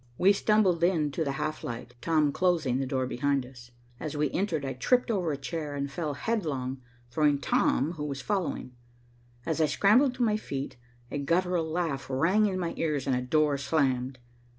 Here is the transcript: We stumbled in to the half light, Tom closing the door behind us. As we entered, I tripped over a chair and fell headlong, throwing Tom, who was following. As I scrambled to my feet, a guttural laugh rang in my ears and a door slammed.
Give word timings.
We 0.17 0.33
stumbled 0.33 0.83
in 0.83 1.11
to 1.11 1.23
the 1.23 1.33
half 1.33 1.63
light, 1.63 1.93
Tom 2.01 2.31
closing 2.31 2.79
the 2.79 2.87
door 2.87 3.05
behind 3.05 3.45
us. 3.45 3.69
As 3.99 4.17
we 4.17 4.31
entered, 4.31 4.65
I 4.65 4.73
tripped 4.73 5.11
over 5.11 5.31
a 5.31 5.37
chair 5.37 5.75
and 5.75 5.91
fell 5.91 6.15
headlong, 6.15 6.81
throwing 7.11 7.37
Tom, 7.37 7.91
who 7.91 8.05
was 8.05 8.19
following. 8.19 8.73
As 9.45 9.61
I 9.61 9.67
scrambled 9.67 10.15
to 10.15 10.23
my 10.23 10.37
feet, 10.37 10.75
a 11.11 11.19
guttural 11.19 11.69
laugh 11.69 12.07
rang 12.09 12.47
in 12.47 12.57
my 12.57 12.73
ears 12.77 13.05
and 13.05 13.15
a 13.15 13.21
door 13.21 13.59
slammed. 13.59 14.17